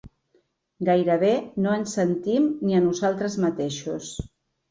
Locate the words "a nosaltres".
2.77-3.35